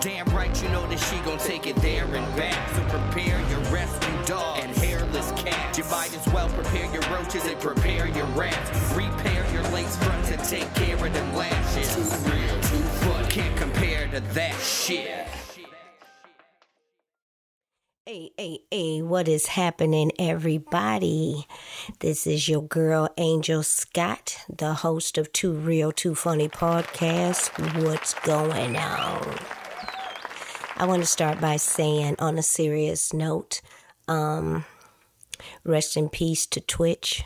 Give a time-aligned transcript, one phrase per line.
[0.00, 2.74] Damn right, you know that she gon' take it there and back.
[2.74, 5.76] So prepare your rescue dog and hairless cat.
[5.76, 8.94] You might as well prepare your roaches and prepare your rats.
[8.94, 11.94] Repair your lace front to take care of them lashes.
[11.94, 13.26] Too real, too fun.
[13.26, 15.26] Can't compare to that shit.
[18.06, 21.46] Hey, hey, hey, what is happening, everybody?
[21.98, 27.84] This is your girl, Angel Scott, the host of Too Real, Too Funny podcast.
[27.84, 29.59] What's going on?
[30.80, 33.60] I want to start by saying, on a serious note,
[34.08, 34.64] um,
[35.62, 37.22] rest in peace to Twitch.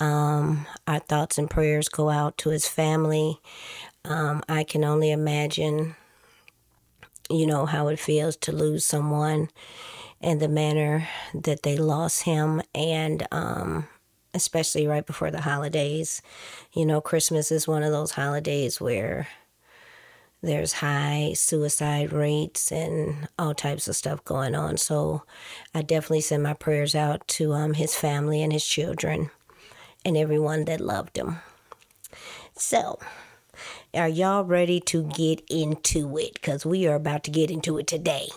[0.00, 3.38] Um, our thoughts and prayers go out to his family.
[4.04, 5.94] Um, I can only imagine,
[7.30, 9.48] you know, how it feels to lose someone
[10.20, 13.86] and the manner that they lost him and um,
[14.34, 16.22] especially right before the holidays
[16.72, 19.28] you know christmas is one of those holidays where
[20.42, 25.22] there's high suicide rates and all types of stuff going on so
[25.74, 29.30] i definitely send my prayers out to um, his family and his children
[30.04, 31.38] and everyone that loved him
[32.54, 32.98] so
[33.94, 37.86] are y'all ready to get into it because we are about to get into it
[37.86, 38.28] today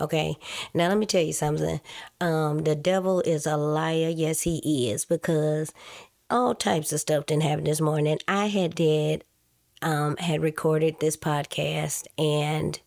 [0.00, 0.36] Okay.
[0.74, 1.80] Now let me tell you something.
[2.20, 4.08] Um, the devil is a liar.
[4.08, 5.72] Yes, he is because
[6.28, 8.18] all types of stuff didn't happen this morning.
[8.26, 9.24] I had did
[9.84, 12.80] um had recorded this podcast and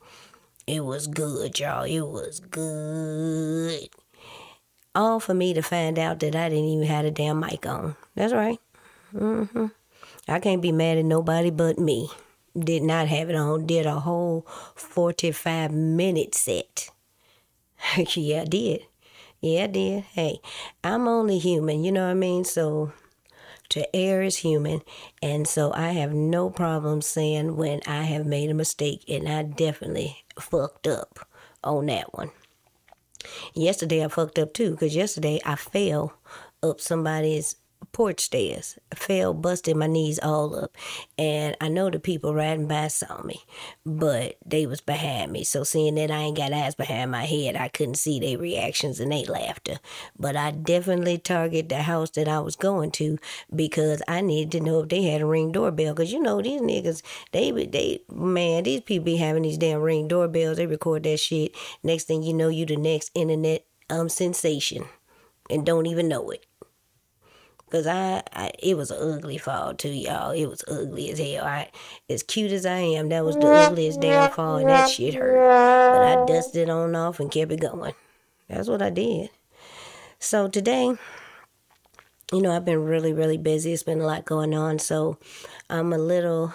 [0.66, 1.84] it was good, y'all.
[1.84, 3.90] It was good.
[4.94, 7.96] All for me to find out that I didn't even have a damn mic on.
[8.16, 8.60] That's right.
[9.16, 9.68] Mm-hmm.
[10.28, 12.10] I can't be mad at nobody but me.
[12.58, 13.66] Did not have it on.
[13.66, 16.90] Did a whole 45 minute set
[18.16, 18.86] yeah, I did.
[19.42, 20.04] Yeah, I did.
[20.14, 20.40] Hey,
[20.84, 22.44] I'm only human, you know what I mean?
[22.44, 22.92] So
[23.70, 24.82] to err is human.
[25.22, 29.44] And so I have no problem saying when I have made a mistake, and I
[29.44, 31.20] definitely fucked up
[31.64, 32.32] on that one.
[33.54, 36.14] Yesterday I fucked up too, because yesterday I fell
[36.64, 37.56] up somebody's
[37.92, 38.78] porch stairs.
[38.92, 40.76] I fell, busted my knees all up.
[41.18, 43.42] And I know the people riding by saw me,
[43.86, 45.44] but they was behind me.
[45.44, 49.00] So seeing that I ain't got eyes behind my head, I couldn't see their reactions
[49.00, 49.78] and their laughter.
[50.18, 53.18] But I definitely target the house that I was going to
[53.56, 55.96] because I needed to know if they had a ring doorbell.
[55.96, 57.02] Cause you know these niggas,
[57.32, 60.58] they they man, these people be having these damn ring doorbells.
[60.58, 61.56] They record that shit.
[61.84, 64.86] Next thing you know, you the next internet um sensation,
[65.50, 66.46] and don't even know it.
[67.70, 70.32] Cause I, I, it was an ugly fall too, y'all.
[70.32, 71.44] It was ugly as hell.
[71.44, 71.70] I,
[72.10, 75.36] as cute as I am, that was the ugliest damn fall, and that shit hurt.
[75.36, 77.94] But I dusted on off and kept it going.
[78.48, 79.32] That's what I did.
[80.18, 80.96] So today,
[82.32, 83.74] you know, I've been really, really busy.
[83.74, 85.18] It's been a lot going on, so
[85.70, 86.54] I'm a little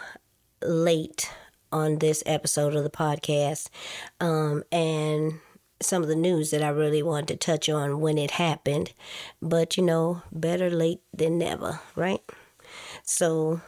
[0.62, 1.30] late
[1.70, 3.68] on this episode of the podcast,
[4.20, 5.40] um, and
[5.84, 8.92] some of the news that I really wanted to touch on when it happened.
[9.40, 12.20] But you know, better late than never, right?
[13.02, 13.60] So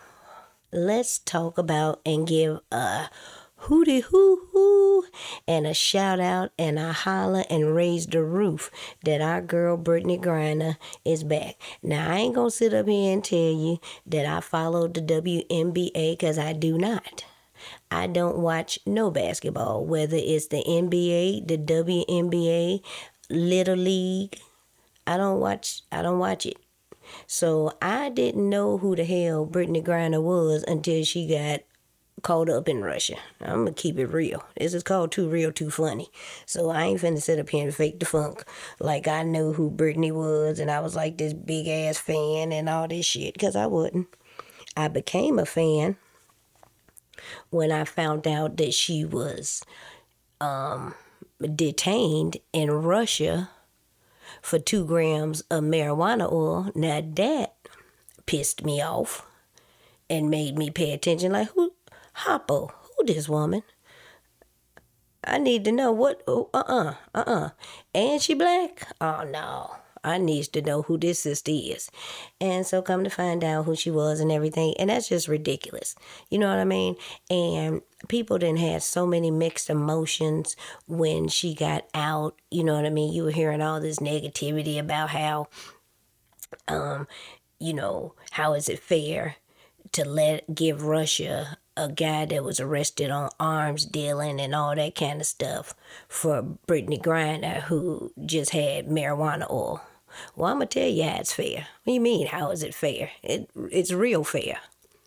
[0.72, 3.08] let's talk about and give a
[3.56, 5.04] hooty hoo hoo
[5.48, 8.70] and a shout out and a holler and raise the roof
[9.04, 11.56] that our girl Brittney Griner is back.
[11.82, 16.12] Now I ain't gonna sit up here and tell you that I followed the WNBA
[16.12, 17.24] because I do not.
[17.90, 22.82] I don't watch no basketball, whether it's the NBA, the WNBA,
[23.30, 24.38] Little League.
[25.06, 26.56] I don't watch I don't watch it.
[27.26, 31.60] So I didn't know who the hell Brittney Griner was until she got
[32.22, 33.16] caught up in Russia.
[33.40, 34.42] I'm gonna keep it real.
[34.56, 36.08] This is called Too Real, Too Funny.
[36.46, 38.44] So I ain't finna sit up here and fake the funk
[38.80, 42.68] like I knew who Brittney was and I was like this big ass fan and
[42.68, 44.08] all this shit, because I wouldn't.
[44.76, 45.96] I became a fan
[47.50, 49.64] when I found out that she was
[50.40, 50.94] um,
[51.54, 53.50] detained in Russia
[54.40, 56.70] for two grams of marijuana oil.
[56.74, 57.56] Now that
[58.26, 59.26] pissed me off
[60.08, 61.32] and made me pay attention.
[61.32, 61.72] Like, who,
[62.12, 63.62] Hoppo, who this woman?
[65.26, 67.50] I need to know what, oh, uh-uh, uh-uh.
[67.94, 68.86] And she black?
[69.00, 69.76] Oh, no.
[70.04, 71.90] I needs to know who this sister is.
[72.40, 74.74] And so come to find out who she was and everything.
[74.78, 75.94] And that's just ridiculous.
[76.30, 76.96] You know what I mean?
[77.30, 80.56] And people didn't have so many mixed emotions
[80.86, 82.40] when she got out.
[82.50, 83.12] You know what I mean?
[83.12, 85.48] You were hearing all this negativity about how
[86.68, 87.08] um,
[87.58, 89.36] you know, how is it fair
[89.92, 94.94] to let give Russia a guy that was arrested on arms dealing and all that
[94.94, 95.74] kind of stuff
[96.08, 99.82] for Brittney Griner who just had marijuana oil.
[100.36, 101.66] Well, I'm gonna tell you how it's fair.
[101.84, 102.26] What do you mean?
[102.28, 103.10] How is it fair?
[103.22, 104.58] It it's real fair,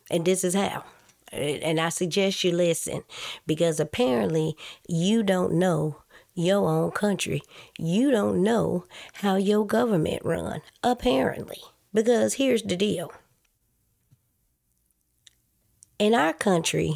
[0.09, 0.83] and this is how.
[1.31, 3.03] And I suggest you listen
[3.45, 4.55] because apparently
[4.87, 5.97] you don't know
[6.33, 7.41] your own country.
[7.77, 11.59] You don't know how your government run, apparently.
[11.93, 13.11] Because here's the deal.
[15.99, 16.93] In our country,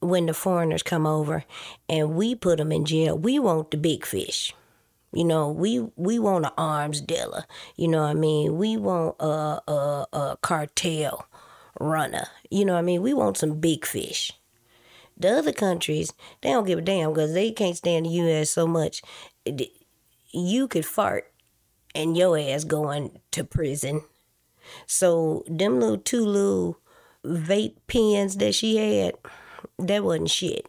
[0.00, 1.44] when the foreigners come over
[1.88, 4.54] and we put them in jail, we want the big fish.
[5.12, 7.44] You know, we we want an arms dealer.
[7.76, 8.56] You know what I mean?
[8.56, 11.26] We want a, a, a cartel
[11.78, 12.28] runner.
[12.50, 13.02] You know what I mean?
[13.02, 14.32] We want some big fish.
[15.16, 18.50] The other countries, they don't give a damn because they can't stand the U.S.
[18.50, 19.02] so much.
[20.32, 21.30] You could fart
[21.94, 24.02] and your ass going to prison.
[24.86, 26.78] So them little two little
[27.24, 29.14] vape pens that she had,
[29.78, 30.66] that wasn't shit.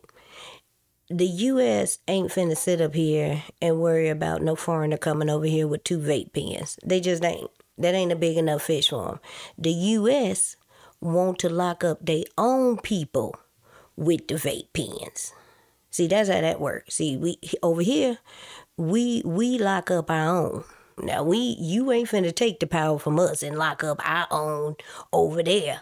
[1.13, 1.99] The U.S.
[2.07, 5.99] ain't finna sit up here and worry about no foreigner coming over here with two
[5.99, 6.79] vape pens.
[6.83, 7.51] They just ain't.
[7.77, 9.19] That ain't a big enough fish for them.
[9.55, 10.55] The U.S.
[11.01, 13.35] want to lock up their own people
[13.95, 15.33] with the vape pens.
[15.91, 16.95] See, that's how that works.
[16.95, 18.17] See, we over here,
[18.75, 20.63] we we lock up our own.
[20.97, 24.77] Now we you ain't finna take the power from us and lock up our own
[25.11, 25.81] over there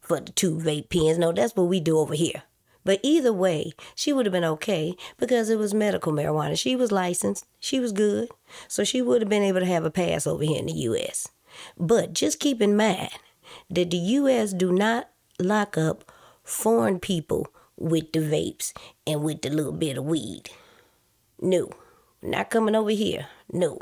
[0.00, 1.18] for the two vape pens.
[1.18, 2.42] No, that's what we do over here.
[2.88, 6.58] But either way, she would have been okay because it was medical marijuana.
[6.58, 8.30] She was licensed, she was good,
[8.66, 11.28] so she would have been able to have a pass over here in the U.S.
[11.76, 13.10] But just keep in mind
[13.68, 14.54] that the U.S.
[14.54, 16.10] do not lock up
[16.42, 18.72] foreign people with the vapes
[19.06, 20.48] and with the little bit of weed.
[21.42, 21.68] No,
[22.22, 23.26] not coming over here.
[23.52, 23.80] No.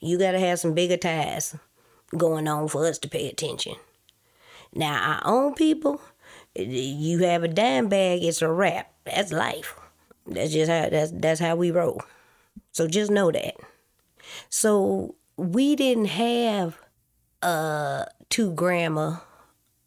[0.00, 1.54] You got to have some bigger ties
[2.16, 3.74] going on for us to pay attention.
[4.74, 6.00] Now, our own people,
[6.54, 8.92] you have a dime bag, it's a wrap.
[9.04, 9.74] That's life.
[10.26, 12.02] That's just how that's that's how we roll.
[12.72, 13.54] So just know that.
[14.48, 16.78] So we didn't have
[17.42, 19.16] uh two grandma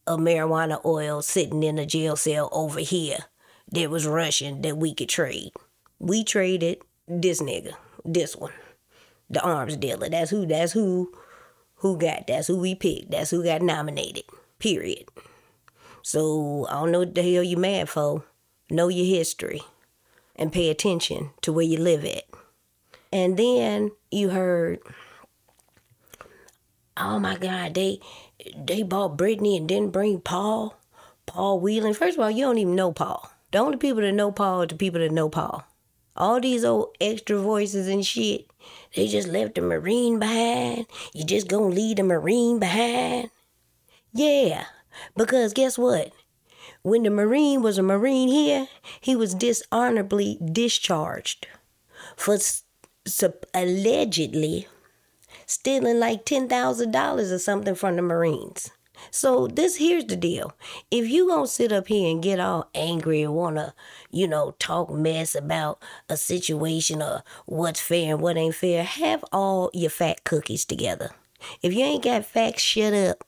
[0.07, 3.17] of marijuana oil sitting in a jail cell over here
[3.71, 5.51] that was Russian that we could trade.
[5.99, 7.73] We traded this nigga,
[8.03, 8.53] this one,
[9.29, 10.09] the arms dealer.
[10.09, 10.45] That's who.
[10.45, 11.11] That's who.
[11.79, 12.27] Who got?
[12.27, 13.11] That's who we picked.
[13.11, 14.23] That's who got nominated.
[14.59, 15.05] Period.
[16.05, 18.23] So I don't know what the hell you mad for.
[18.69, 19.63] Know your history,
[20.35, 22.25] and pay attention to where you live at.
[23.11, 24.81] And then you heard,
[26.95, 28.01] oh my God, they
[28.55, 30.77] they bought Brittney and didn't bring Paul.
[31.25, 31.95] Paul Whelan.
[31.95, 33.27] First of all, you don't even know Paul.
[33.51, 35.65] The only people that know Paul are the people that know Paul.
[36.15, 38.45] All these old extra voices and shit,
[38.95, 40.85] they just left the Marine behind.
[41.15, 43.31] You just gonna leave the Marine behind?
[44.13, 44.65] Yeah,
[45.15, 46.11] because guess what?
[46.81, 48.67] When the Marine was a Marine here,
[49.01, 51.47] he was dishonorably discharged
[52.15, 52.37] for
[53.53, 54.67] allegedly
[55.45, 58.71] stealing like $10,000 or something from the Marines.
[59.11, 60.53] So this here's the deal.
[60.89, 63.73] If you gonna sit up here and get all angry and wanna,
[64.09, 69.23] you know, talk mess about a situation or what's fair and what ain't fair, have
[69.31, 71.11] all your fat cookies together.
[71.61, 73.24] If you ain't got facts, shut up.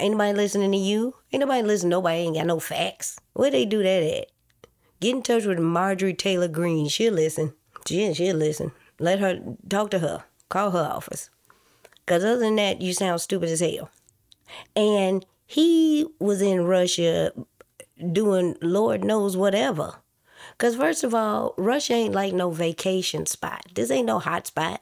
[0.00, 1.14] Ain't nobody listening to you.
[1.32, 1.90] Ain't nobody listening.
[1.90, 3.18] Nobody ain't got no facts.
[3.32, 4.26] Where they do that at?
[5.00, 6.88] Get in touch with Marjorie Taylor Greene.
[6.88, 7.54] She'll listen.
[7.86, 8.72] She, she'll listen.
[8.98, 10.24] Let her talk to her.
[10.48, 11.30] Call her office.
[12.04, 13.90] Because other than that, you sound stupid as hell.
[14.76, 17.32] And he was in Russia
[18.12, 19.96] doing Lord knows whatever.
[20.52, 23.64] Because, first of all, Russia ain't like no vacation spot.
[23.74, 24.80] This ain't no hot spot.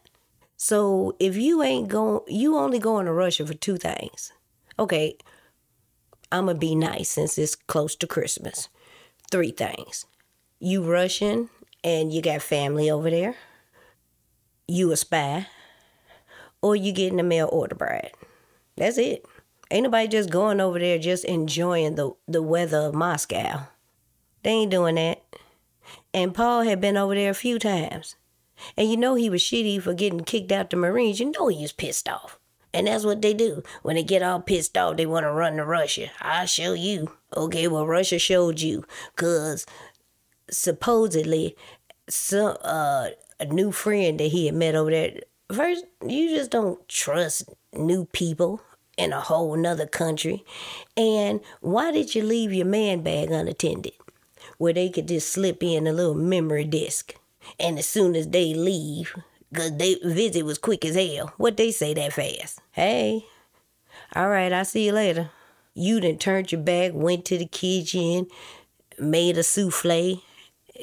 [0.56, 4.32] So if you ain't going, you only going to Russia for two things.
[4.82, 5.16] Okay,
[6.32, 8.68] I'm going to be nice since it's close to Christmas.
[9.30, 10.06] Three things.
[10.58, 11.50] You Russian
[11.84, 13.36] and you got family over there.
[14.66, 15.46] You a spy
[16.60, 18.10] or you getting a mail order bride.
[18.76, 19.24] That's it.
[19.70, 23.68] Ain't nobody just going over there just enjoying the, the weather of Moscow.
[24.42, 25.22] They ain't doing that.
[26.12, 28.16] And Paul had been over there a few times.
[28.76, 31.20] And you know he was shitty for getting kicked out the Marines.
[31.20, 32.40] You know he was pissed off.
[32.74, 33.62] And that's what they do.
[33.82, 36.08] When they get all pissed off, they want to run to Russia.
[36.20, 37.12] I'll show you.
[37.36, 38.84] Okay, well, Russia showed you.
[39.14, 39.66] Because
[40.50, 41.56] supposedly,
[42.08, 45.20] some, uh, a new friend that he had met over there
[45.52, 48.62] First, you just don't trust new people
[48.96, 50.44] in a whole nother country.
[50.96, 53.92] And why did you leave your man bag unattended?
[54.56, 57.14] Where they could just slip in a little memory disc.
[57.60, 59.14] And as soon as they leave,
[59.52, 62.60] because they visit was quick as hell, what they say that fast?
[62.72, 63.26] Hey,
[64.14, 65.30] all right, I'll see you later.
[65.74, 68.28] You done turned your back, went to the kitchen,
[68.98, 70.22] made a souffle.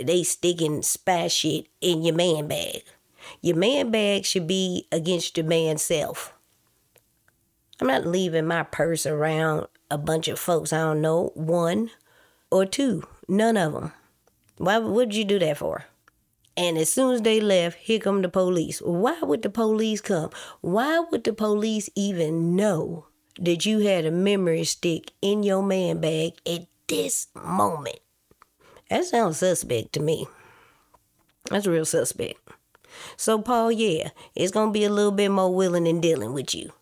[0.02, 2.84] They sticking spy shit in your man bag.
[3.42, 6.34] Your man bag should be against your man self.
[7.82, 10.74] I'm not leaving my purse around a bunch of folks.
[10.74, 11.90] I don't know, one
[12.52, 13.94] or two, none of them.
[14.58, 15.86] Why would you do that for?
[16.58, 18.80] And as soon as they left, here come the police.
[18.80, 20.32] Why would the police come?
[20.62, 23.06] Why would the police even know
[23.40, 28.00] that you had a memory stick in your man bag at this moment?
[28.90, 30.28] That sounds suspect to me.
[31.50, 32.40] That's real suspect.
[33.16, 36.54] So, Paul, yeah, it's going to be a little bit more willing and dealing with
[36.54, 36.74] you.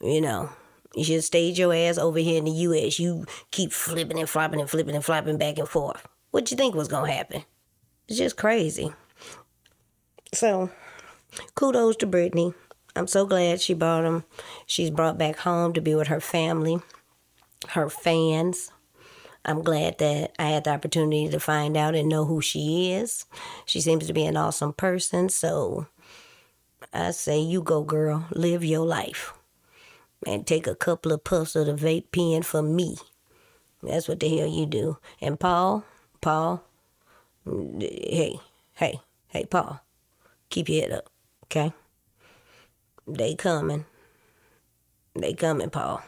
[0.00, 0.50] You know,
[0.94, 2.98] you should stage your ass over here in the U.S.
[2.98, 6.06] You keep flipping and flopping and flipping and flopping back and forth.
[6.30, 7.44] What you think was going to happen?
[8.08, 8.92] It's just crazy.
[10.32, 10.70] So,
[11.54, 12.54] kudos to Brittney.
[12.94, 14.24] I'm so glad she brought him.
[14.64, 16.78] She's brought back home to be with her family,
[17.70, 18.70] her fans.
[19.44, 23.26] I'm glad that I had the opportunity to find out and know who she is.
[23.64, 25.28] She seems to be an awesome person.
[25.28, 25.86] So
[26.92, 29.34] I say, you go, girl, live your life.
[30.26, 32.96] And take a couple of puffs of the vape pen for me.
[33.82, 34.98] That's what the hell you do.
[35.20, 35.84] And Paul,
[36.20, 36.64] Paul,
[37.46, 38.40] hey,
[38.74, 39.80] hey, hey, Paul,
[40.50, 41.10] keep your head up,
[41.44, 41.72] okay?
[43.06, 43.84] They coming.
[45.14, 46.02] They coming, Paul.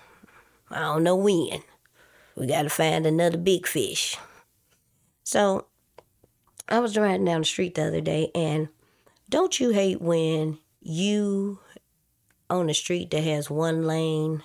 [0.70, 1.62] I don't know when.
[2.36, 4.16] We got to find another big fish.
[5.24, 5.66] So
[6.68, 8.68] I was riding down the street the other day, and
[9.28, 11.60] don't you hate when you
[12.50, 14.42] on a street that has one lane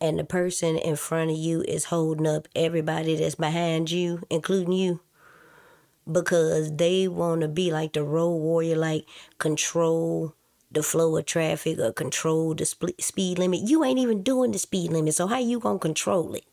[0.00, 4.72] and the person in front of you is holding up everybody that's behind you, including
[4.72, 5.00] you?
[6.10, 9.06] Because they want to be like the road warrior, like
[9.38, 10.34] control
[10.70, 13.60] the flow of traffic or control the speed limit.
[13.68, 16.44] You ain't even doing the speed limit, so how you gonna control it?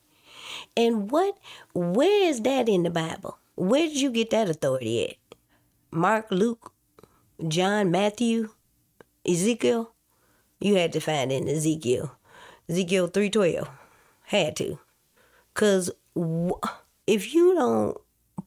[0.77, 1.38] And what,
[1.74, 3.38] where is that in the Bible?
[3.55, 5.38] Where did you get that authority at?
[5.91, 6.72] Mark, Luke,
[7.48, 8.50] John, Matthew,
[9.27, 9.91] Ezekiel?
[10.60, 12.15] You had to find in Ezekiel.
[12.70, 13.67] Ezekiel 312.
[14.25, 14.79] Had to.
[15.53, 15.91] Because
[17.08, 17.98] if you don't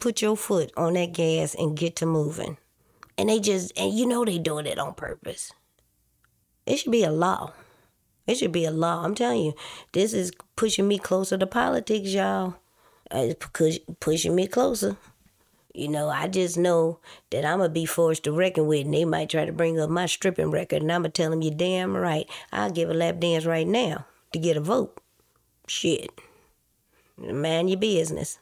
[0.04, 2.58] put your foot on that gas and get to moving,
[3.16, 5.50] and they just, and you know they doing it on purpose,
[6.66, 7.54] it should be a law.
[8.26, 9.02] It should be a law.
[9.02, 9.54] I'm telling you,
[9.92, 12.56] this is pushing me closer to politics, y'all.
[13.10, 14.98] Uh, it's pushing me closer.
[15.72, 18.92] You know, I just know that I'm going to be forced to reckon with, and
[18.92, 21.40] they might try to bring up my stripping record, and I'm going to tell them,
[21.40, 22.28] you're damn right.
[22.52, 25.00] I'll give a lap dance right now to get a vote.
[25.66, 26.10] Shit.
[27.16, 28.38] Mind your business.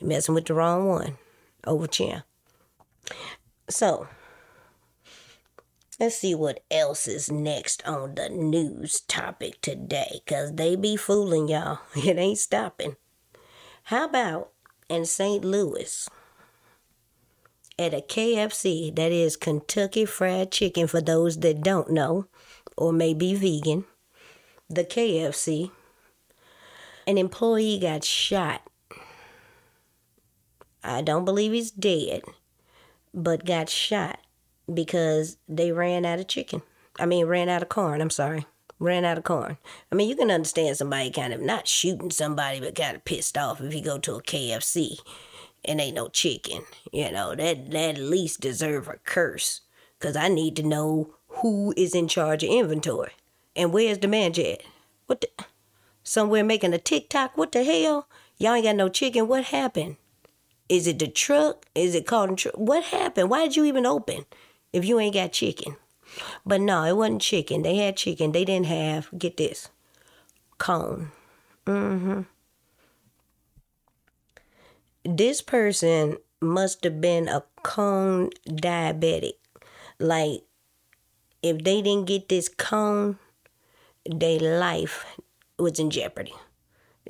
[0.00, 1.18] You're messing with the wrong one.
[1.66, 2.24] Over chair.
[3.68, 4.08] So,
[5.98, 11.48] Let's see what else is next on the news topic today, because they be fooling
[11.48, 11.80] y'all.
[11.94, 12.96] It ain't stopping.
[13.84, 14.50] How about
[14.88, 15.44] in St.
[15.44, 16.08] Louis
[17.78, 22.26] at a KFC, that is Kentucky Fried Chicken for those that don't know
[22.76, 23.84] or may be vegan,
[24.68, 25.70] the KFC,
[27.06, 28.69] an employee got shot.
[30.82, 32.22] I don't believe he's dead,
[33.12, 34.18] but got shot
[34.72, 36.62] because they ran out of chicken.
[36.98, 38.00] I mean, ran out of corn.
[38.00, 38.46] I'm sorry.
[38.78, 39.58] Ran out of corn.
[39.92, 43.36] I mean, you can understand somebody kind of not shooting somebody, but kind of pissed
[43.36, 44.98] off if you go to a KFC
[45.64, 46.62] and ain't no chicken.
[46.92, 49.60] You know, that, that at least deserve a curse.
[49.98, 53.12] Because I need to know who is in charge of inventory.
[53.54, 54.62] And where's the manager at?
[55.06, 55.28] What the?
[56.02, 57.36] Somewhere making a TikTok?
[57.36, 58.08] What the hell?
[58.38, 59.28] Y'all ain't got no chicken.
[59.28, 59.96] What happened?
[60.70, 61.66] Is it the truck?
[61.74, 62.54] Is it called truck?
[62.56, 63.28] What happened?
[63.28, 64.24] Why did you even open?
[64.72, 65.76] if you ain't got chicken.
[66.44, 67.62] But no, it wasn't chicken.
[67.62, 68.32] They had chicken.
[68.32, 69.68] They didn't have, get this,
[70.58, 71.12] cone.
[71.66, 72.22] Mm-hmm.
[75.04, 79.34] This person must have been a cone diabetic.
[79.98, 80.42] Like,
[81.42, 83.18] if they didn't get this cone,
[84.04, 85.04] their life
[85.58, 86.34] was in jeopardy.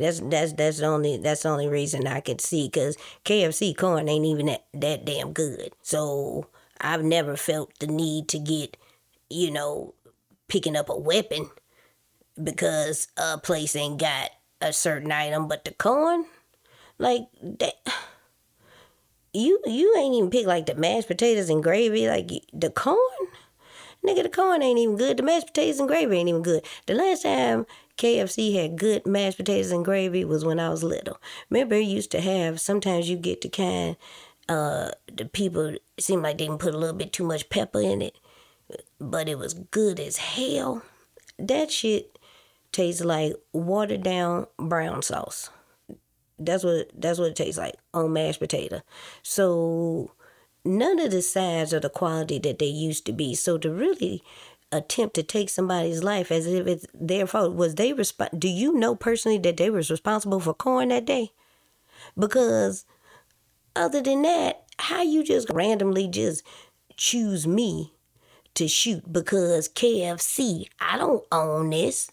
[0.00, 4.09] That's that's that's the only that's the only reason I could see because KFC corn
[4.09, 5.75] ain't even that, that damn good.
[5.83, 6.47] So
[6.80, 8.78] I've never felt the need to get,
[9.28, 9.95] you know,
[10.49, 11.50] picking up a weapon
[12.42, 14.30] because a place ain't got
[14.62, 16.25] a certain item, but the corn,
[16.99, 17.75] like that.
[19.33, 22.99] You you ain't even pick like the mashed potatoes and gravy, like the corn.
[24.04, 25.19] Nigga, the corn ain't even good.
[25.19, 26.64] The mashed potatoes and gravy ain't even good.
[26.87, 27.66] The last time
[28.00, 31.21] KFC had good mashed potatoes and gravy was when I was little.
[31.50, 33.97] Remember, it used to have, sometimes you get the kind
[34.50, 38.02] uh, the people seem like they didn't put a little bit too much pepper in
[38.02, 38.19] it,
[38.99, 40.83] but it was good as hell.
[41.38, 42.19] That shit
[42.73, 45.50] tastes like watered down brown sauce.
[46.37, 48.83] That's what that's what it tastes like on mashed potato.
[49.23, 50.11] So
[50.64, 53.37] none of the sides are the quality that they used to be.
[53.37, 54.21] So to really
[54.73, 57.55] attempt to take somebody's life as if it's their fault.
[57.55, 61.33] Was they resp- Do you know personally that they was responsible for corn that day?
[62.19, 62.85] Because
[63.75, 66.45] other than that, how you just randomly just
[66.97, 67.93] choose me
[68.55, 72.11] to shoot because KFC, I don't own this,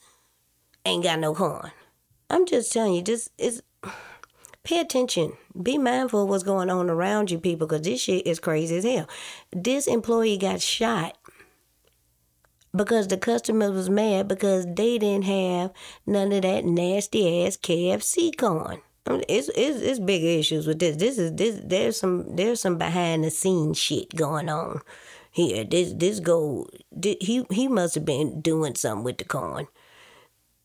[0.86, 1.72] ain't got no corn.
[2.30, 3.64] I'm just telling you, just is
[4.64, 5.34] pay attention.
[5.62, 8.84] Be mindful of what's going on around you, people, because this shit is crazy as
[8.84, 9.08] hell.
[9.52, 11.17] This employee got shot
[12.76, 15.72] because the customer was mad because they didn't have
[16.06, 18.82] none of that nasty ass KFC corn.
[19.06, 20.98] I mean, it's, it's it's bigger issues with this.
[20.98, 24.82] This is this there's some there's some behind the scenes shit going on
[25.32, 25.64] here.
[25.64, 26.68] This this go
[27.02, 29.68] he he must have been doing something with the corn.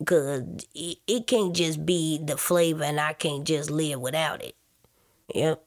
[0.04, 0.42] Cause
[0.75, 4.56] it, it can't just be the flavor and I can't just live without it.
[5.32, 5.64] Yep.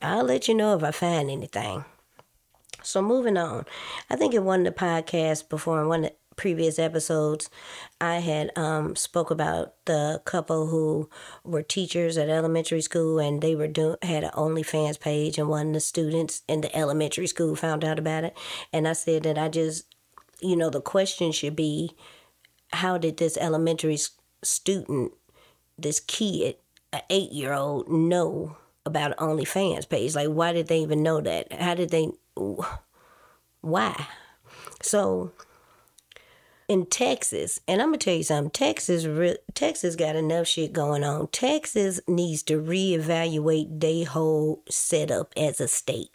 [0.00, 1.84] I'll let you know if I find anything.
[2.86, 3.66] So moving on,
[4.08, 7.50] I think in one of the podcasts before, in one of the previous episodes,
[8.00, 11.10] I had um, spoke about the couple who
[11.42, 15.68] were teachers at elementary school, and they were doing had an OnlyFans page, and one
[15.68, 18.36] of the students in the elementary school found out about it,
[18.72, 19.92] and I said that I just,
[20.40, 21.90] you know, the question should be,
[22.72, 23.98] how did this elementary
[24.44, 25.12] student,
[25.76, 26.56] this kid,
[26.92, 30.14] an eight year old, know about an OnlyFans page?
[30.14, 31.52] Like, why did they even know that?
[31.52, 32.10] How did they?
[33.60, 34.06] Why?
[34.82, 35.32] So
[36.68, 38.50] in Texas, and I'm gonna tell you something.
[38.50, 39.06] Texas,
[39.54, 41.28] Texas got enough shit going on.
[41.28, 46.10] Texas needs to reevaluate their whole setup as a state.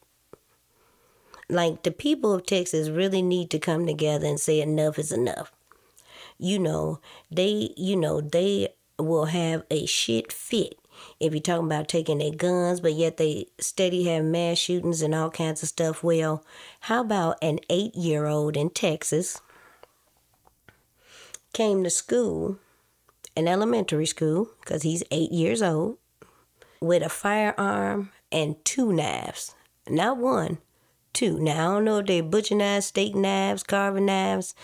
[1.49, 5.51] Like the people of Texas really need to come together and say enough is enough.
[6.37, 6.99] You know,
[7.29, 10.80] they, you know, they will have a shit fit
[11.19, 15.13] if you're talking about taking their guns, but yet they steady have mass shootings and
[15.13, 16.03] all kinds of stuff.
[16.03, 16.43] Well,
[16.81, 19.41] how about an eight year old in Texas
[21.53, 22.57] came to school,
[23.35, 25.97] an elementary school, because he's eight years old,
[26.79, 29.55] with a firearm and two knives.
[29.89, 30.59] Not one,
[31.13, 31.39] two.
[31.39, 34.55] Now, I don't know if they're butcher knives, steak knives, carving knives.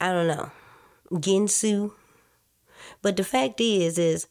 [0.00, 0.50] I don't know.
[1.12, 1.92] Ginsu.
[3.02, 4.26] But the fact is, is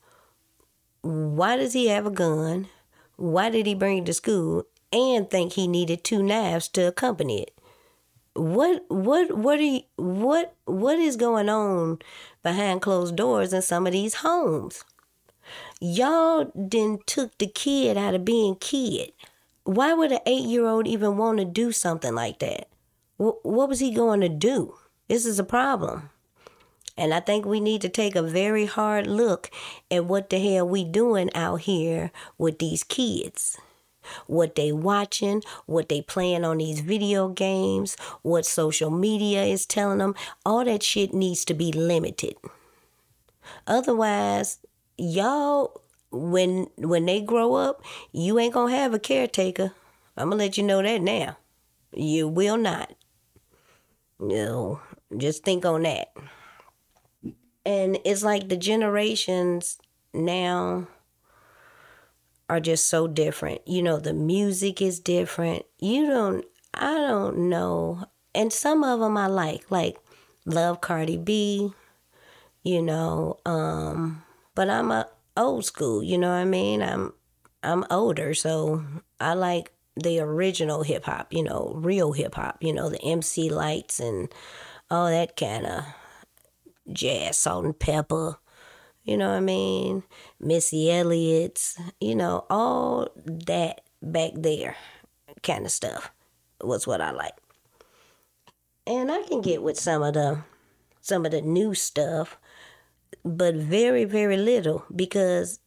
[1.05, 2.67] why does he have a gun?
[3.15, 7.43] Why did he bring it to school and think he needed two knives to accompany
[7.43, 7.51] it?
[8.33, 11.99] What what what are you, what what is going on
[12.41, 14.83] behind closed doors in some of these homes?
[15.79, 19.11] Y'all then took the kid out of being kid.
[19.63, 22.67] Why would an eight year old even want to do something like that?
[23.17, 24.75] what was he going to do?
[25.07, 26.09] This is a problem.
[26.97, 29.49] And I think we need to take a very hard look
[29.91, 33.57] at what the hell we doing out here with these kids.
[34.27, 39.97] What they watching, what they playing on these video games, what social media is telling
[39.97, 42.35] them, all that shit needs to be limited.
[43.67, 44.59] Otherwise,
[44.97, 45.81] y'all
[46.11, 47.81] when when they grow up,
[48.11, 49.73] you ain't gonna have a caretaker.
[50.15, 51.37] I'm gonna let you know that now.
[51.91, 52.93] You will not.
[54.19, 54.79] No,
[55.17, 56.13] just think on that
[57.65, 59.79] and it's like the generations
[60.13, 60.87] now
[62.49, 63.61] are just so different.
[63.67, 65.65] You know, the music is different.
[65.79, 68.05] You don't, I don't know.
[68.33, 69.97] And some of them I like, like
[70.45, 71.73] love Cardi B,
[72.63, 74.23] you know, um,
[74.53, 76.81] but I'm a old school, you know what I mean?
[76.81, 77.13] I'm,
[77.63, 78.85] I'm older, so
[79.19, 83.49] I like the original hip hop, you know, real hip hop, you know, the MC
[83.49, 84.31] Lytes and
[84.91, 85.83] all that kind of
[86.91, 88.37] jazz, Salt-N-Pepa,
[89.03, 90.03] you know what I mean?
[90.39, 94.75] Missy Elliott's, you know, all that back there
[95.43, 96.11] kind of stuff
[96.61, 97.33] was what I like.
[98.87, 100.43] And I can get with some of the
[101.01, 102.37] some of the new stuff,
[103.23, 105.59] but very very little because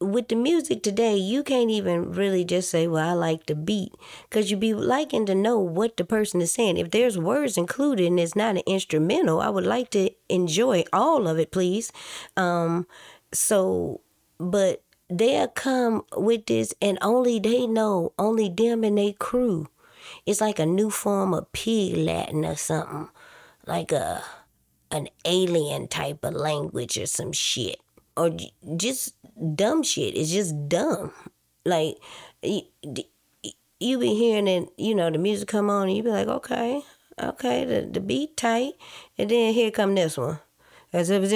[0.00, 3.92] with the music today, you can't even really just say, "Well, I like the beat,"
[4.28, 6.78] because you'd be liking to know what the person is saying.
[6.78, 11.28] If there's words included and it's not an instrumental, I would like to enjoy all
[11.28, 11.92] of it, please.
[12.36, 12.86] Um,
[13.32, 14.00] so,
[14.38, 19.68] but they'll come with this, and only they know, only them and their crew.
[20.26, 23.08] It's like a new form of pig Latin or something,
[23.66, 24.22] like a
[24.90, 27.80] an alien type of language or some shit
[28.16, 28.30] or
[28.76, 29.14] just
[29.54, 30.16] dumb shit.
[30.16, 31.12] It's just dumb.
[31.64, 31.96] Like
[32.42, 32.62] you,
[33.80, 36.82] you be hearing it, you know, the music come on, and you be like, okay,
[37.20, 38.74] okay, the the beat tight,
[39.18, 40.38] and then here come this one.
[40.92, 41.32] As if it's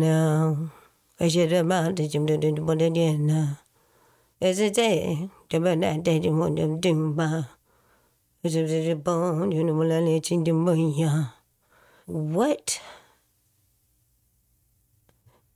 [0.00, 0.70] now.
[1.18, 3.58] I should have about the gym now.
[4.40, 5.58] As it to
[12.06, 12.80] What?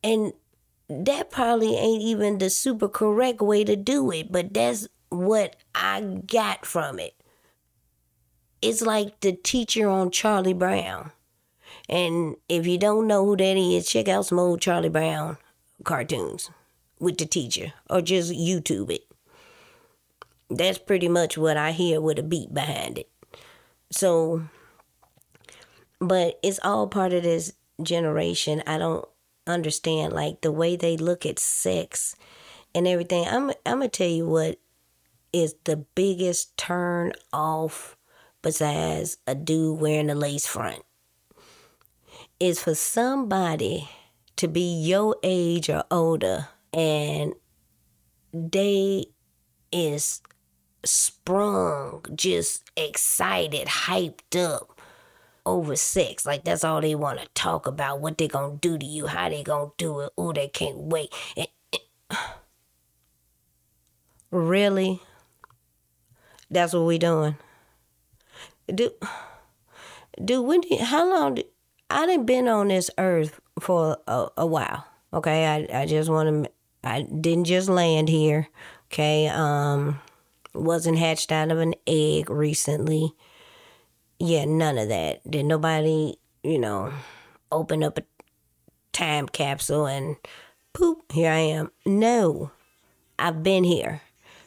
[0.04, 0.34] And
[0.88, 6.02] that probably ain't even the super correct way to do it, but that's what I
[6.26, 7.14] got from it.
[8.60, 11.12] It's like the teacher on Charlie Brown.
[11.88, 15.38] And if you don't know who that is, check out some old Charlie Brown
[15.84, 16.50] cartoons
[16.98, 19.04] with the teacher or just YouTube it.
[20.50, 23.10] That's pretty much what I hear with a beat behind it.
[23.90, 24.44] So,
[25.98, 28.62] but it's all part of this generation.
[28.66, 29.06] I don't
[29.46, 32.16] understand like the way they look at sex
[32.74, 33.26] and everything.
[33.26, 34.58] I'm I'm gonna tell you what
[35.32, 37.96] is the biggest turn off
[38.42, 40.82] besides a dude wearing a lace front
[42.38, 43.88] is for somebody
[44.36, 47.34] to be your age or older and
[48.32, 49.06] they
[49.72, 50.20] is
[50.84, 54.73] sprung, just excited, hyped up
[55.46, 56.26] over sex.
[56.26, 58.00] Like that's all they want to talk about.
[58.00, 59.06] What they gonna do to you?
[59.06, 60.12] How they gonna do it?
[60.16, 61.12] Oh, they can't wait.
[61.36, 61.48] And,
[64.30, 65.00] really?
[66.50, 67.36] That's what we doing?
[68.72, 68.90] Do,
[70.24, 70.62] do when?
[70.80, 71.34] How long?
[71.34, 71.42] Do,
[71.90, 74.86] I done been on this earth for a, a while.
[75.12, 76.50] Okay, I I just want to.
[76.82, 78.48] I didn't just land here.
[78.92, 80.00] Okay, um,
[80.54, 83.14] wasn't hatched out of an egg recently.
[84.18, 85.28] Yeah, none of that.
[85.28, 86.92] Did nobody, you know,
[87.50, 88.04] open up a
[88.92, 90.16] time capsule and
[90.72, 91.70] poop, here I am.
[91.84, 92.50] No,
[93.18, 94.02] I've been here.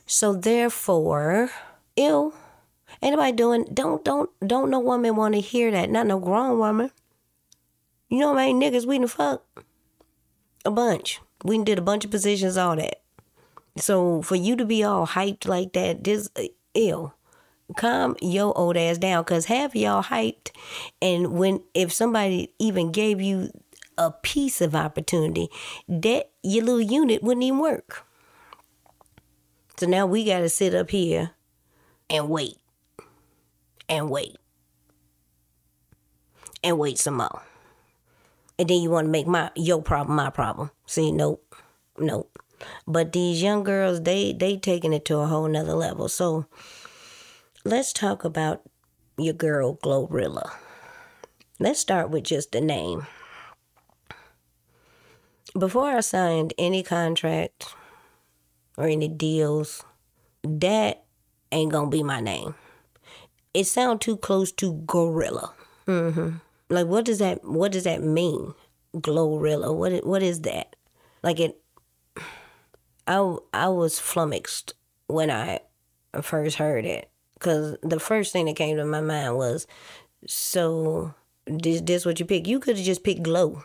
[0.05, 1.51] So therefore,
[1.95, 2.33] ill.
[3.01, 5.89] Anybody doing don't don't don't no woman want to hear that.
[5.89, 6.91] Not no grown woman.
[8.09, 9.43] You know how many niggas we done fuck?
[10.63, 11.19] A bunch.
[11.43, 13.01] We did a bunch of positions, all that.
[13.77, 16.03] So for you to be all hyped like that,
[16.35, 17.13] uh, ill.
[17.75, 20.51] Calm your old ass down, cause half y'all hyped,
[21.01, 23.51] and when if somebody even gave you
[23.97, 25.49] a piece of opportunity,
[25.89, 28.05] that your little unit wouldn't even work.
[29.77, 31.31] So now we gotta sit up here
[32.09, 32.57] and wait,
[33.89, 34.37] and wait,
[36.63, 37.41] and wait some more,
[38.57, 40.71] and then you want to make my your problem my problem.
[40.85, 41.53] See, nope,
[41.97, 42.39] nope.
[42.87, 46.07] But these young girls, they they taking it to a whole nother level.
[46.07, 46.45] So
[47.67, 48.61] let's talk about
[49.17, 50.51] your girl Glorilla.
[51.59, 53.07] Let's start with just the name.
[55.57, 57.75] Before I signed any contract
[58.77, 59.83] or any deals,
[60.43, 61.03] that
[61.51, 62.55] ain't gonna be my name.
[63.53, 65.53] It sounds too close to gorilla.
[65.87, 66.37] Mm-hmm.
[66.69, 68.53] Like what does that what does that mean?
[68.95, 69.75] Glorilla.
[69.75, 70.75] What what is that?
[71.21, 71.59] Like it
[73.07, 74.73] I I was flummoxed
[75.07, 75.59] when I
[76.21, 79.67] first heard it because the first thing that came to my mind was,
[80.25, 81.13] so
[81.45, 82.47] this this what you pick?
[82.47, 83.63] You could have just picked Glow.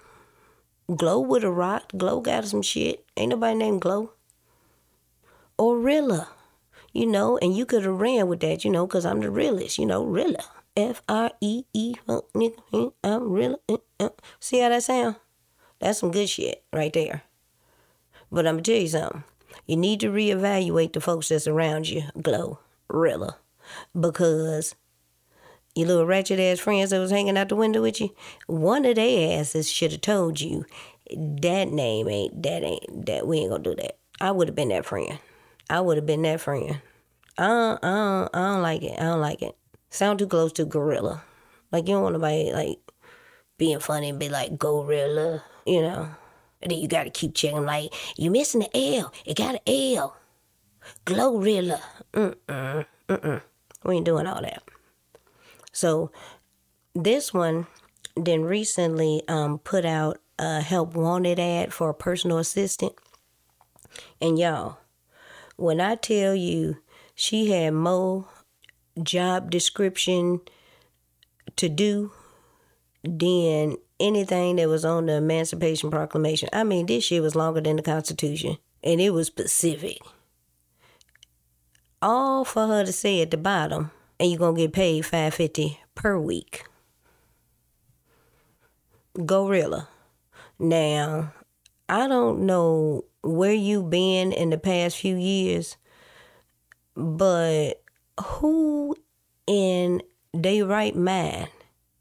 [0.94, 1.96] Glow would have rocked.
[1.96, 3.04] Glow got some shit.
[3.16, 4.12] Ain't nobody named Glow.
[5.56, 6.28] Or Rilla,
[6.92, 9.78] you know, and you could have ran with that, you know, because I'm the realest,
[9.78, 10.44] you know, Rilla.
[10.74, 13.58] F R E E, nigga, I'm Rilla.
[14.40, 15.16] See how that sound?
[15.80, 17.24] That's some good shit right there.
[18.30, 19.24] But I'm gonna tell you something.
[19.66, 22.58] You need to reevaluate the folks that's around you, Glow,
[22.88, 23.36] Rilla,
[23.98, 24.74] because
[25.74, 28.14] your little ratchet ass friends that was hanging out the window with you,
[28.46, 30.64] one of their asses should have told you
[31.10, 33.98] that name ain't that ain't that we ain't gonna do that.
[34.20, 35.18] I would have been that friend.
[35.68, 36.80] I would have been that friend.
[37.38, 39.00] I don't, I don't, I don't like it.
[39.00, 39.56] I don't like it.
[39.90, 41.22] Sound too close to gorilla.
[41.70, 42.78] Like you don't want nobody like
[43.58, 46.08] being funny and be like gorilla, you know.
[46.62, 49.12] And then you gotta keep checking, like, you missing the L.
[49.26, 49.60] It got an
[49.96, 50.16] L.
[51.04, 51.80] Glorilla.
[52.12, 52.86] Mm-mm.
[53.08, 53.42] Mm-mm.
[53.84, 54.62] We ain't doing all that.
[55.72, 56.10] So
[56.94, 57.66] this one
[58.16, 62.92] then recently um, put out a help wanted ad for a personal assistant.
[64.20, 64.78] And y'all,
[65.56, 66.78] when I tell you
[67.14, 68.26] she had more
[69.02, 70.40] job description
[71.56, 72.12] to do
[73.04, 76.48] than anything that was on the Emancipation Proclamation.
[76.52, 79.98] I mean, this shit was longer than the Constitution, and it was specific.
[82.02, 85.80] All for her to say at the bottom, and you're gonna get paid five fifty
[85.94, 86.64] per week.
[89.24, 89.88] Gorilla.
[90.58, 91.32] Now,
[91.88, 95.76] I don't know where you've been in the past few years,
[96.96, 97.82] but
[98.20, 98.96] who
[99.46, 100.02] in
[100.34, 101.50] their right mind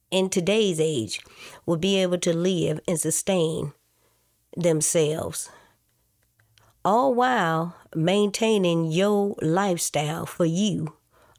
[0.10, 1.22] in today's age
[1.66, 3.74] will be able to live and sustain
[4.58, 5.50] themselves,
[6.84, 10.96] all while maintaining your lifestyle for you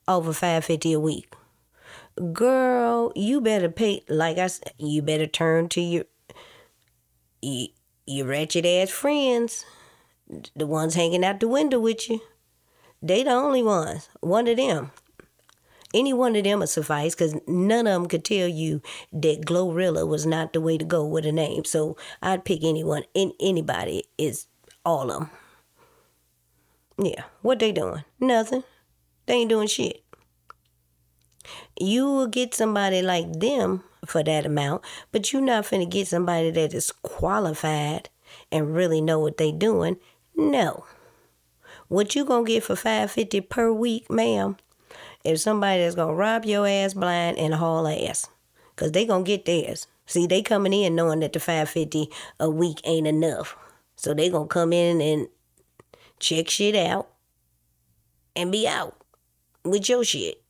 [0.08, 1.34] over five fifty a week.
[2.32, 6.04] Girl, you better pay like I said, you better turn to your
[7.40, 7.68] you,
[8.06, 9.64] your wretched ass friends,
[10.54, 12.20] the ones hanging out the window with you.
[13.00, 14.08] They the only ones.
[14.20, 14.92] One of them.
[15.94, 18.80] Any one of them would suffice because none of them could tell you
[19.12, 21.64] that Glorilla was not the way to go with a name.
[21.64, 23.02] So I'd pick anyone.
[23.12, 24.46] In anybody is
[24.86, 25.30] all of them.
[26.98, 28.04] Yeah, what they doing?
[28.20, 28.64] Nothing.
[29.26, 30.04] They ain't doing shit.
[31.78, 36.50] You will get somebody like them for that amount, but you're not finna get somebody
[36.50, 38.08] that is qualified
[38.50, 39.96] and really know what they doing.
[40.36, 40.84] No.
[41.88, 44.56] What you gonna get for five fifty per week, ma'am?
[45.24, 48.28] is somebody that's gonna rob your ass blind and haul ass,
[48.76, 49.86] cause they gonna get theirs.
[50.06, 52.08] See, they coming in knowing that the five fifty
[52.40, 53.56] a week ain't enough,
[53.96, 55.28] so they gonna come in and
[56.22, 57.08] check shit out
[58.34, 58.96] and be out
[59.64, 60.42] with your shit.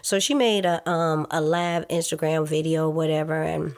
[0.00, 3.74] So she made a um a live Instagram video, whatever, and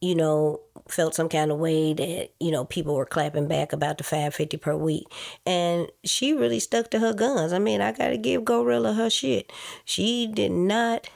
[0.00, 3.98] you know felt some kind of way that you know people were clapping back about
[3.98, 5.06] the 550 per week.
[5.44, 7.52] And she really stuck to her guns.
[7.52, 9.52] I mean i gotta give gorilla her shit.
[9.84, 11.10] She did not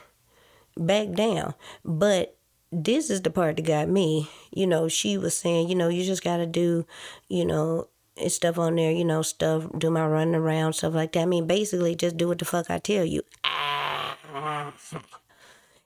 [0.77, 1.55] back down.
[1.85, 2.37] But
[2.71, 4.29] this is the part that got me.
[4.51, 6.85] You know she was saying you know you just gotta do
[7.29, 7.89] you know
[8.31, 11.47] stuff on there you know stuff do my running around stuff like that i mean
[11.47, 13.23] basically just do what the fuck i tell you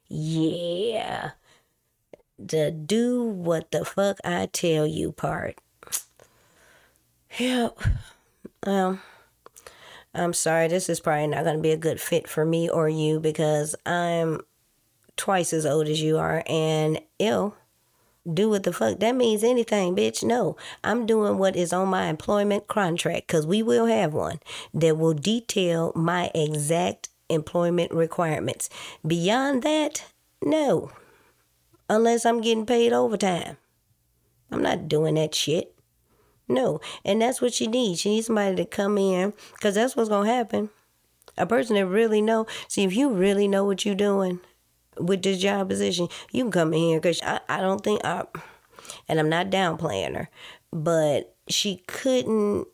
[0.09, 1.33] yeah.
[2.39, 5.59] The do what the fuck I tell you part.
[7.39, 7.79] Yep.
[8.65, 9.01] Well,
[10.15, 12.89] I'm sorry, this is probably not going to be a good fit for me or
[12.89, 14.41] you because I'm
[15.17, 17.57] twice as old as you are and ill.
[18.33, 20.25] Do what the fuck that means anything, bitch.
[20.25, 24.41] No, I'm doing what is on my employment contract because we will have one
[24.75, 28.69] that will detail my exact employment requirements.
[29.07, 30.05] Beyond that,
[30.43, 30.91] no.
[31.89, 33.59] Unless I'm getting paid overtime.
[34.51, 35.75] I'm not doing that shit.
[36.49, 36.81] No.
[37.05, 38.01] And that's what she needs.
[38.01, 40.71] She needs somebody to come in because that's what's to happen.
[41.37, 42.47] A person that really know.
[42.67, 44.41] See, if you really know what you're doing
[44.99, 48.25] with this job position, you can come in here because I, I don't think I,
[49.09, 50.29] and I'm not downplaying her,
[50.73, 52.67] but she couldn't.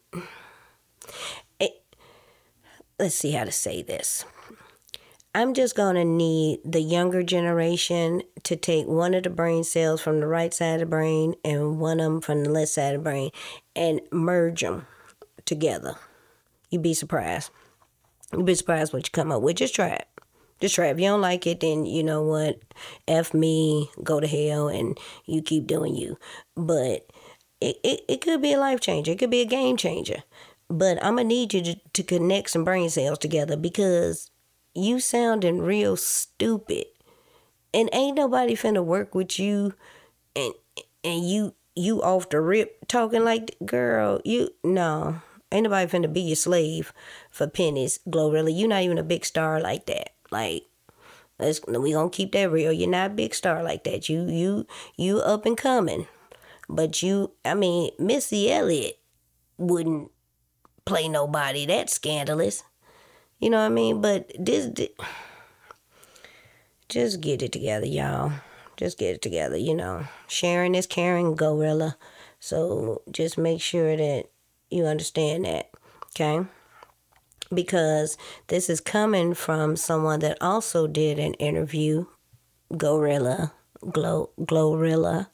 [1.60, 1.82] It,
[2.98, 4.24] let's see how to say this.
[5.34, 10.02] I'm just going to need the younger generation to take one of the brain cells
[10.02, 12.94] from the right side of the brain and one of them from the left side
[12.94, 13.30] of the brain
[13.74, 14.86] and merge them
[15.46, 15.94] together.
[16.70, 17.50] You'd be surprised.
[18.32, 19.56] You'd be surprised what you come up with.
[19.56, 20.06] Just try it.
[20.62, 20.96] Just trap.
[20.96, 22.60] You don't like it, then you know what?
[23.08, 24.96] F me, go to hell, and
[25.26, 26.16] you keep doing you.
[26.56, 27.10] But
[27.60, 29.10] it, it, it could be a life changer.
[29.10, 30.22] It could be a game changer.
[30.68, 34.30] But I'm to need you to, to connect some brain cells together because
[34.72, 36.84] you sounding real stupid.
[37.74, 39.74] And ain't nobody finna work with you
[40.36, 40.54] and
[41.02, 45.22] and you you off the rip talking like girl, you no.
[45.50, 46.92] Ain't nobody finna be your slave
[47.32, 48.54] for pennies, Glorilla.
[48.54, 50.10] You not even a big star like that.
[50.32, 50.64] Like
[51.38, 52.72] let's we gonna keep that real.
[52.72, 54.08] You're not a big star like that.
[54.08, 54.66] You you
[54.96, 56.06] you up and coming.
[56.68, 58.98] But you I mean, Missy Elliott
[59.58, 60.10] wouldn't
[60.84, 62.64] play nobody that scandalous.
[63.38, 64.00] You know what I mean?
[64.00, 64.88] But this, this
[66.88, 68.32] just get it together, y'all.
[68.76, 70.06] Just get it together, you know.
[70.28, 71.96] Sharing is caring, gorilla.
[72.38, 74.26] So just make sure that
[74.70, 75.70] you understand that,
[76.08, 76.46] okay?
[77.52, 82.06] Because this is coming from someone that also did an interview,
[82.76, 83.52] Gorilla,
[83.90, 85.28] Glow, Glorilla,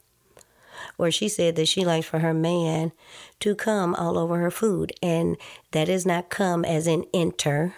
[0.97, 2.93] where she said that she likes for her man
[3.41, 4.93] to come all over her food.
[5.03, 5.37] And
[5.73, 7.75] that is not come as in enter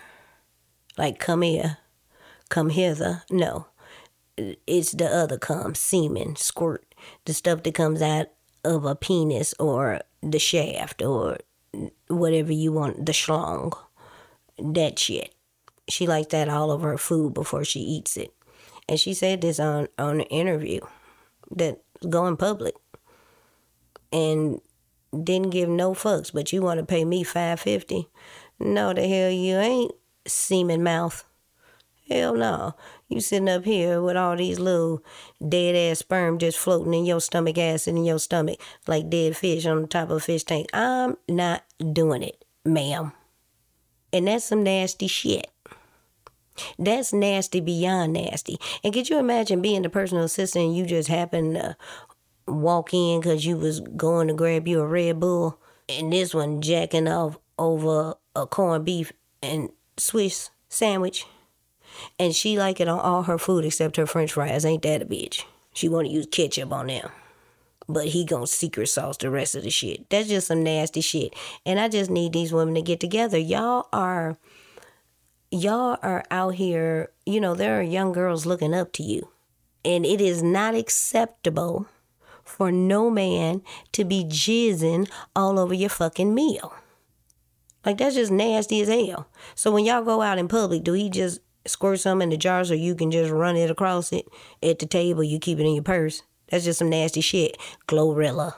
[1.00, 1.78] like come here,
[2.50, 3.22] come hither.
[3.30, 3.68] No,
[4.36, 8.26] it's the other come, semen, squirt, the stuff that comes out
[8.64, 11.38] of a penis or the shaft or
[12.08, 13.72] whatever you want, the schlong,
[14.60, 15.34] that shit.
[15.88, 18.32] She likes that all over her food before she eats it.
[18.88, 20.80] And she said this on, on an interview
[21.52, 22.74] that going public
[24.12, 24.60] and
[25.12, 28.08] didn't give no fucks, but you want to pay me 550
[28.58, 29.92] No, the hell you ain't
[30.26, 31.24] semen mouth.
[32.08, 32.74] Hell no.
[33.08, 35.04] You sitting up here with all these little
[35.46, 39.66] dead ass sperm just floating in your stomach, acid in your stomach, like dead fish
[39.66, 40.68] on the top of a fish tank.
[40.72, 43.12] I'm not doing it, ma'am.
[44.12, 45.48] And that's some nasty shit.
[46.78, 48.58] That's nasty beyond nasty.
[48.84, 51.76] And could you imagine being the personal assistant and you just happen to
[52.46, 56.60] walk in because you was going to grab you a Red Bull and this one
[56.60, 61.26] jacking off over a corned beef and Swiss sandwich,
[62.18, 64.64] and she like it on all her food except her French fries.
[64.64, 65.44] Ain't that a bitch?
[65.74, 67.10] She want to use ketchup on them,
[67.92, 70.08] but he gonna secret sauce the rest of the shit.
[70.10, 71.34] That's just some nasty shit.
[71.64, 73.38] And I just need these women to get together.
[73.38, 74.36] Y'all are,
[75.50, 77.10] y'all are out here.
[77.26, 79.28] You know there are young girls looking up to you,
[79.84, 81.86] and it is not acceptable
[82.44, 86.74] for no man to be jizzing all over your fucking meal.
[87.84, 89.28] Like that's just nasty as hell.
[89.54, 92.64] So when y'all go out in public, do he just squirt some in the jar
[92.64, 94.26] so you can just run it across it
[94.62, 95.22] at the table?
[95.22, 96.22] You keep it in your purse.
[96.50, 97.56] That's just some nasty shit.
[97.86, 98.54] Glorilla.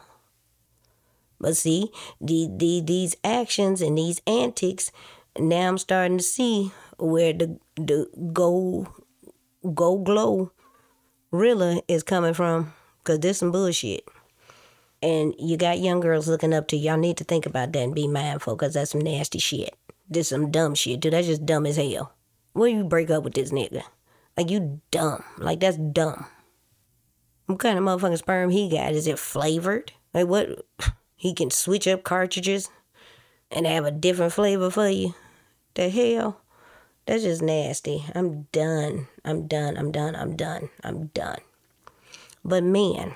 [1.40, 4.92] But see, the, the, these actions and these antics,
[5.38, 8.86] now I'm starting to see where the the go
[9.74, 10.52] go glow
[11.30, 12.74] Rilla is coming from.
[13.04, 14.04] Cause this some bullshit
[15.02, 17.94] and you got young girls looking up to y'all need to think about that and
[17.94, 19.74] be mindful because that's some nasty shit.
[20.08, 21.12] This some dumb shit, dude.
[21.12, 22.14] That's just dumb as hell.
[22.52, 23.82] When you break up with this nigga?
[24.36, 25.24] Like, you dumb.
[25.38, 26.26] Like, that's dumb.
[27.46, 28.92] What kind of motherfucking sperm he got?
[28.92, 29.92] Is it flavored?
[30.14, 30.66] Like, what?
[31.14, 32.68] He can switch up cartridges
[33.48, 35.14] and have a different flavor for you?
[35.74, 36.40] The hell?
[37.06, 38.04] That's just nasty.
[38.12, 39.06] I'm done.
[39.24, 39.76] I'm done.
[39.76, 40.16] I'm done.
[40.16, 40.70] I'm done.
[40.82, 41.38] I'm done.
[42.44, 43.14] But man,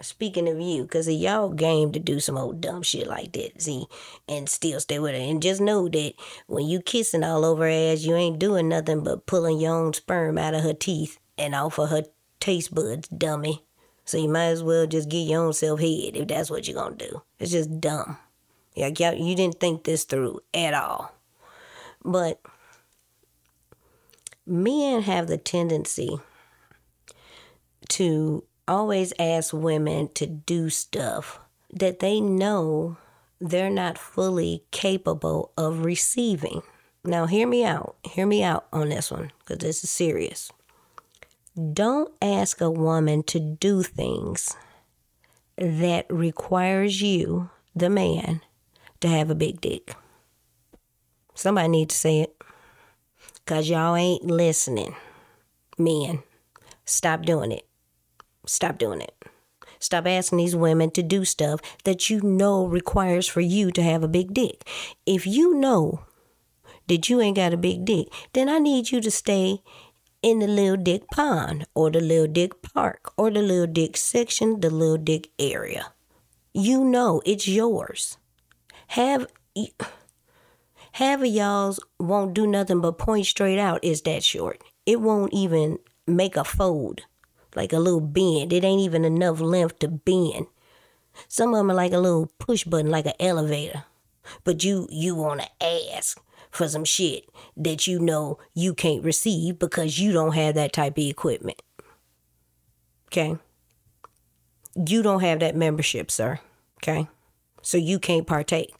[0.00, 3.60] speaking of you, because of y'all game to do some old dumb shit like that,
[3.60, 3.86] see,
[4.28, 5.20] and still stay with her.
[5.20, 6.14] And just know that
[6.46, 9.92] when you kissing all over her ass, you ain't doing nothing but pulling your own
[9.92, 12.04] sperm out of her teeth and off of her
[12.40, 13.64] taste buds, dummy.
[14.04, 16.80] So you might as well just get your own self head if that's what you're
[16.80, 17.22] gonna do.
[17.38, 18.16] It's just dumb.
[18.76, 21.12] Like y'all, you didn't think this through at all.
[22.04, 22.40] But
[24.46, 26.18] men have the tendency
[27.90, 31.40] to always ask women to do stuff
[31.72, 32.96] that they know
[33.40, 36.62] they're not fully capable of receiving.
[37.04, 37.96] Now, hear me out.
[38.04, 40.50] Hear me out on this one because this is serious.
[41.58, 44.54] Don't ask a woman to do things
[45.56, 48.42] that requires you, the man,
[49.00, 49.96] to have a big dick.
[51.34, 52.36] Somebody need to say it
[53.44, 54.94] because y'all ain't listening.
[55.76, 56.22] Men,
[56.84, 57.66] stop doing it.
[58.46, 59.16] Stop doing it.
[59.80, 64.04] Stop asking these women to do stuff that you know requires for you to have
[64.04, 64.64] a big dick.
[65.06, 66.04] If you know
[66.86, 69.58] that you ain't got a big dick, then I need you to stay
[70.22, 74.60] in the little dick pond or the little dick park or the little dick section,
[74.60, 75.92] the little dick area.
[76.52, 78.16] You know it's yours.
[78.88, 79.26] Have
[80.92, 84.62] half of y'all's won't do nothing but point straight out is that short.
[84.86, 87.02] It won't even make a fold
[87.54, 88.52] like a little bend.
[88.52, 90.46] It ain't even enough length to bend.
[91.28, 93.84] Some of them are like a little push button, like an elevator.
[94.44, 96.20] But you you want to ask
[96.50, 97.24] for some shit
[97.56, 101.60] that you know you can't receive because you don't have that type of equipment.
[103.08, 103.36] Okay?
[104.74, 106.40] You don't have that membership, sir.
[106.78, 107.08] Okay?
[107.62, 108.74] So you can't partake.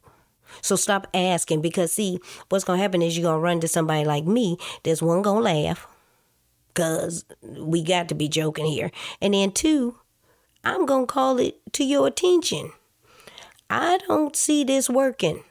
[0.61, 4.25] So stop asking because see, what's gonna happen is you're gonna run to somebody like
[4.25, 4.57] me.
[4.83, 5.87] There's one gonna laugh
[6.73, 8.91] because we got to be joking here.
[9.21, 9.97] And then, two,
[10.63, 12.71] I'm to call it to your attention.
[13.69, 15.43] I don't see this working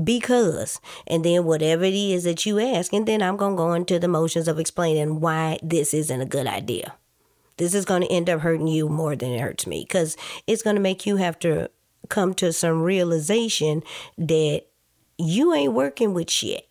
[0.00, 3.72] because, and then whatever it is that you ask, and then I'm going to go
[3.74, 6.94] into the motions of explaining why this isn't a good idea.
[7.58, 10.62] This is going to end up hurting you more than it hurts me because it's
[10.62, 11.70] going to make you have to
[12.08, 13.82] come to some realization
[14.16, 14.62] that
[15.18, 16.68] you ain't working with shit.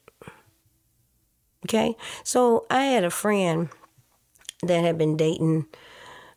[1.66, 1.96] Okay.
[2.24, 3.70] So I had a friend
[4.64, 5.68] that had been dating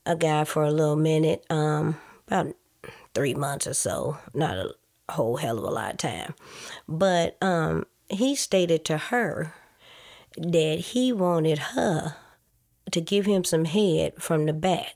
[0.07, 2.55] a guy for a little minute, um, about
[3.15, 4.75] three months or so, not a
[5.11, 6.35] whole hell of a lot of time.
[6.89, 9.55] But um, he stated to her
[10.37, 12.17] that he wanted her
[12.91, 14.95] to give him some head from the back,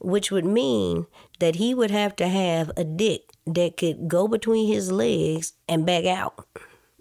[0.00, 1.06] which would mean
[1.40, 5.86] that he would have to have a dick that could go between his legs and
[5.86, 6.46] back out.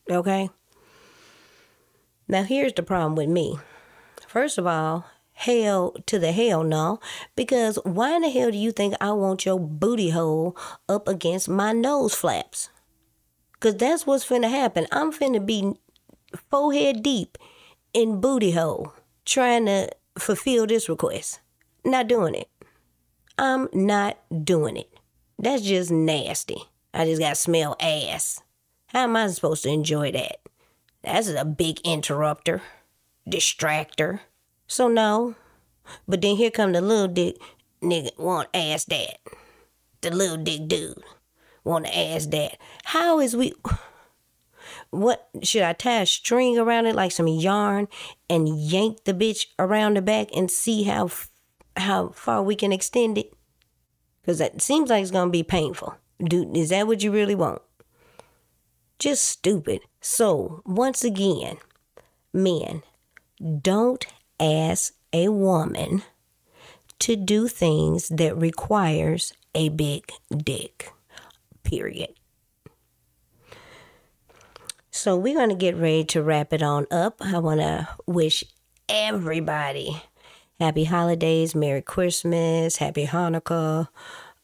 [0.10, 0.50] Okay?
[2.28, 3.58] Now, here's the problem with me.
[4.28, 5.06] First of all,
[5.38, 7.00] hell to the hell no,
[7.36, 10.58] because why in the hell do you think I want your booty hole
[10.90, 12.70] up against my nose flaps?
[13.54, 14.88] Because that's what's finna happen.
[14.92, 15.76] I'm finna be
[16.50, 17.38] forehead deep
[17.94, 18.94] in booty hole
[19.26, 21.40] trying to fulfill this request.
[21.86, 22.50] Not doing it.
[23.38, 24.92] I'm not doing it.
[25.38, 26.64] That's just nasty.
[26.96, 28.42] I just got smell ass.
[28.88, 30.38] How am I supposed to enjoy that?
[31.04, 32.64] That's a big interrupter,
[33.30, 34.22] distractor.
[34.68, 35.36] So no.
[36.08, 37.38] But then here come the little dick
[37.82, 39.20] nigga want ass that.
[40.02, 41.02] The little dick dude
[41.64, 42.58] want to ask that.
[42.84, 43.54] How is we
[44.90, 47.88] What should I tie a string around it like some yarn
[48.30, 51.10] and yank the bitch around the back and see how
[51.76, 53.34] how far we can extend it?
[54.22, 55.96] Because that seems like it's gonna be painful.
[56.24, 57.62] Dude, is that what you really want?
[59.00, 59.82] Just stupid.
[60.02, 61.58] So once again,
[62.34, 62.82] men,
[63.62, 64.06] don't
[64.40, 66.04] ask a woman
[67.00, 70.92] to do things that requires a big dick.
[71.64, 72.14] Period.
[74.92, 77.22] So we're going to get ready to wrap it on up.
[77.22, 78.44] I want to wish
[78.90, 80.02] everybody
[80.60, 83.90] happy holidays, Merry Christmas, Happy Hanukkah,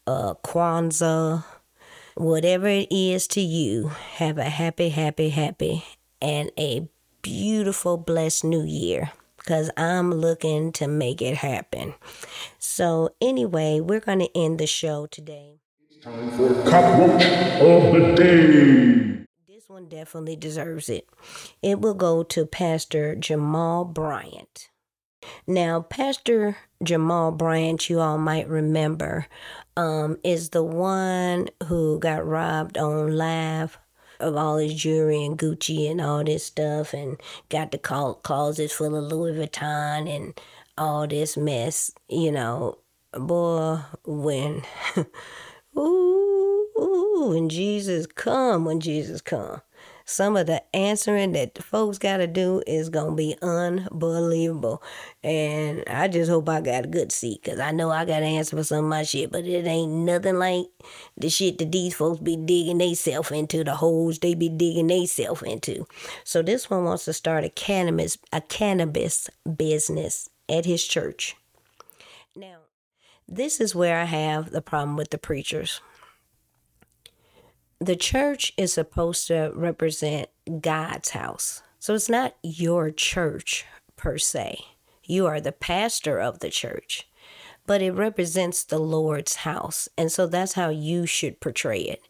[0.06, 1.44] uh, Kwanzaa,
[2.14, 3.88] whatever it is to you.
[3.88, 5.84] Have a happy, happy, happy,
[6.22, 6.88] and a
[7.22, 9.10] beautiful, blessed new year
[9.44, 11.94] because I'm looking to make it happen.
[12.58, 15.60] So, anyway, we're going to end the show today.
[15.90, 19.26] It's time for Cop of the Day.
[19.46, 21.08] This one definitely deserves it.
[21.62, 24.70] It will go to Pastor Jamal Bryant.
[25.46, 29.26] Now, Pastor Jamal Bryant, you all might remember,
[29.76, 33.78] um, is the one who got robbed on live
[34.24, 37.20] of all his jewelry and Gucci and all this stuff and
[37.50, 40.40] got the closets full of Louis Vuitton and
[40.78, 42.78] all this mess, you know.
[43.12, 44.62] Boy, when
[45.78, 49.60] ooh, ooh, when Jesus come, when Jesus come
[50.04, 54.82] some of the answering that the folks got to do is going to be unbelievable.
[55.22, 58.26] And I just hope I got a good seat because I know I got to
[58.26, 60.66] answer for some of my shit, but it ain't nothing like
[61.16, 65.42] the shit that these folks be digging theyself into, the holes they be digging theyself
[65.42, 65.86] into.
[66.22, 71.36] So this one wants to start a cannabis, a cannabis business at his church.
[72.36, 72.58] Now,
[73.26, 75.80] this is where I have the problem with the preachers
[77.86, 80.28] the church is supposed to represent
[80.60, 81.62] God's house.
[81.78, 83.66] So it's not your church
[83.96, 84.58] per se.
[85.04, 87.08] You are the pastor of the church,
[87.66, 89.88] but it represents the Lord's house.
[89.98, 92.02] And so that's how you should portray it.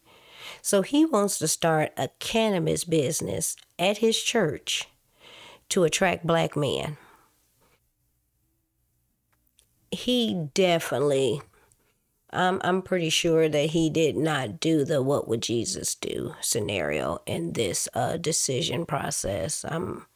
[0.62, 4.88] So he wants to start a cannabis business at his church
[5.70, 6.96] to attract black men.
[9.90, 11.42] He definitely
[12.34, 17.20] I'm I'm pretty sure that he did not do the what would Jesus do scenario
[17.26, 19.64] in this uh, decision process.
[19.66, 20.06] I'm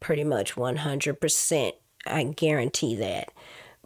[0.00, 1.72] pretty much 100%.
[2.06, 3.30] I guarantee that.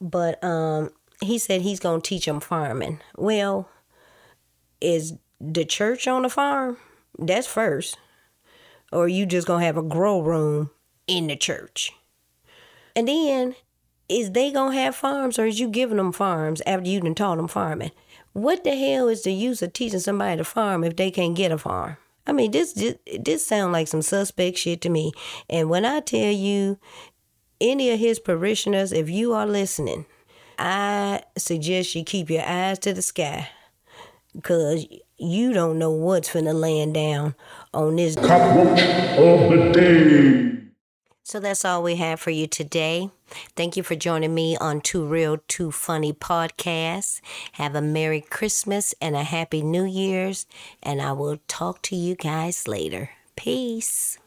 [0.00, 3.00] But um, he said he's going to teach them farming.
[3.16, 3.68] Well,
[4.80, 6.76] is the church on the farm?
[7.18, 7.98] That's first.
[8.92, 10.70] Or you just going to have a grow room
[11.06, 11.92] in the church?
[12.94, 13.54] And then
[14.08, 17.36] is they gonna have farms or is you giving them farms after you done taught
[17.36, 17.92] them farming?
[18.32, 21.52] What the hell is the use of teaching somebody to farm if they can't get
[21.52, 21.96] a farm?
[22.26, 25.12] I mean, this this, this sounds like some suspect shit to me.
[25.50, 26.78] And when I tell you,
[27.60, 30.06] any of his parishioners, if you are listening,
[30.58, 33.48] I suggest you keep your eyes to the sky,
[34.42, 34.86] cause
[35.18, 37.34] you don't know what's finna land down
[37.72, 38.16] on this.
[38.16, 40.58] Cop of the day.
[41.24, 43.10] So that's all we have for you today.
[43.56, 47.20] Thank you for joining me on Too Real, Too Funny podcast.
[47.52, 50.46] Have a Merry Christmas and a Happy New Year's,
[50.82, 53.10] and I will talk to you guys later.
[53.36, 54.18] Peace.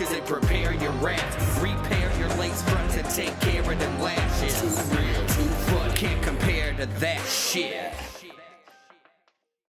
[0.00, 1.60] Roaches and prepare your rats.
[1.60, 4.60] Repair your lace fronts and take care of them lashes.
[4.60, 5.94] Too real, too funny.
[5.94, 8.09] Can't compare to that shit.